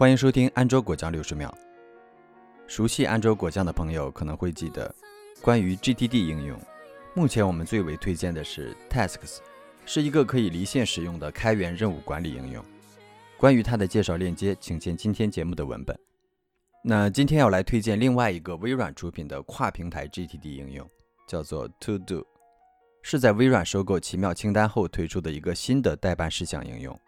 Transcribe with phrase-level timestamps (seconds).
[0.00, 1.54] 欢迎收听安卓果酱六十秒。
[2.66, 4.90] 熟悉安卓果酱的朋友可能会记得，
[5.42, 6.58] 关于 GTD 应用，
[7.12, 9.40] 目前我们最为推荐的是 Tasks，
[9.84, 12.64] 是一个可以离线使用的开源任务管理应用。
[13.36, 15.94] 关于它的介绍链接，请见今天节目的文本。
[16.82, 20.88] 那今天要来推荐另外一个微软出品的跨平台 GTD 应用，
[21.28, 22.26] 叫做 To Do，
[23.02, 26.98] 是在微软收购奇妙清单后推出的一个新的代办事项应用。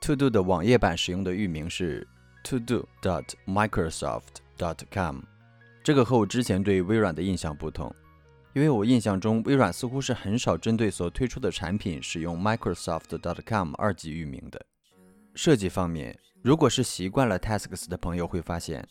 [0.00, 2.06] To Do 的网页版使用的域名是
[2.46, 5.18] to do dot microsoft dot com，
[5.82, 7.92] 这个和我之前对微软的印象不同，
[8.54, 14.64] 因为我印象中微软似乎是很少针对所推出的产品使用 microsoft dot com 二级域名的。
[15.34, 18.86] 设计方面，如果是习惯了 Tasks 的朋友会发现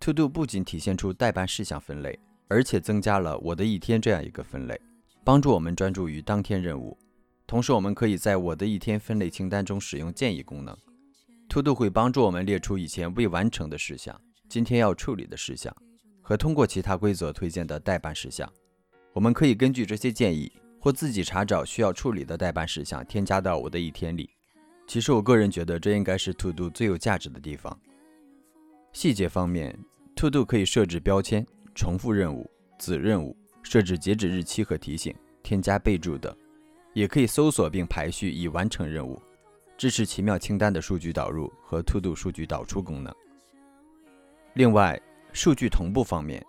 [0.00, 4.80] ，To Do 不仅体现出待办事项分类，而且增加了我的一天这样一个分类，
[5.22, 6.96] 帮助我们专注于当天任务。
[7.46, 10.74] 同时，我们可以在我的一天分类清单中使用建议功能。
[11.48, 15.74] To Do 会帮助我们列出以前未完成的事项、今天要处理的事项
[16.20, 18.50] 和通过其他规则推荐的待办事项。
[19.12, 24.28] 我们可以根据这些建议或自己查找需要处理的待办事项，添加到我的一天里。
[24.86, 27.78] 其实，我个人觉得这应该是 To Do 最有价值的地方。
[28.92, 29.78] 细节方面
[30.16, 36.36] ，To Do 可以设置标签、重复任务、子任务、设置截止日期和提醒、添加备注等。
[36.92, 39.20] 也可以搜索并排序已完成任务，
[39.76, 43.14] 支持奇妙清单的数据导入和 To Do 数据导出功能。
[44.54, 45.00] 另外，
[45.32, 46.44] 数据同步方面，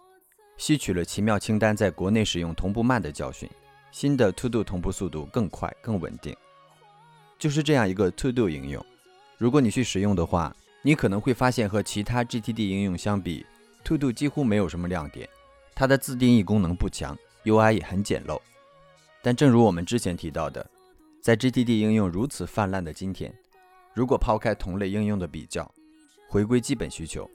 [0.57, 3.49] 吸取了奇妙清单在国内使用同步慢的教训，
[3.91, 6.35] 新的 To Do 同步速度更快、更稳定。
[7.37, 8.83] 就是这样一个 To Do 应用，
[9.37, 13.45] 如果你去使用的话，你可能会发现和其他 GTD 应用相比
[13.83, 15.27] ，To Do 几乎没有什么亮点，
[15.75, 18.39] 它的自定义功能不强，UI 也很简陋。
[19.21, 20.65] 但正如我们之前提到的，
[21.27, 23.33] 在 GTD 应用如此泛滥的今天，
[23.93, 25.69] 如果抛开同类应用的比较，
[26.29, 27.29] 回归基本需求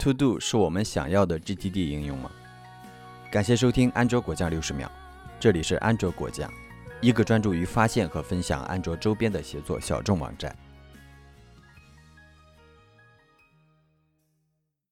[0.00, 2.28] ，To Do 是我们想要的 GTD 应用吗？
[3.30, 4.90] 感谢收听安卓果酱六十秒，
[5.38, 6.52] 这里是安卓果酱，
[7.00, 10.52] 一个专注于发现和分享安卓周边的协作小众网站。